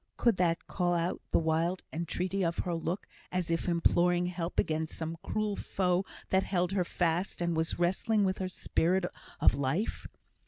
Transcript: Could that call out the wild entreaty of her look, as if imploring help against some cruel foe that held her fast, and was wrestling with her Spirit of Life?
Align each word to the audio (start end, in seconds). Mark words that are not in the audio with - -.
Could 0.17 0.37
that 0.37 0.65
call 0.65 0.95
out 0.95 1.21
the 1.29 1.37
wild 1.37 1.83
entreaty 1.93 2.43
of 2.43 2.57
her 2.57 2.73
look, 2.73 3.05
as 3.31 3.51
if 3.51 3.67
imploring 3.69 4.25
help 4.25 4.57
against 4.59 4.97
some 4.97 5.15
cruel 5.23 5.55
foe 5.55 6.05
that 6.29 6.41
held 6.41 6.71
her 6.71 6.83
fast, 6.83 7.39
and 7.39 7.55
was 7.55 7.77
wrestling 7.77 8.23
with 8.23 8.39
her 8.39 8.47
Spirit 8.49 9.05
of 9.39 9.53
Life? 9.53 10.07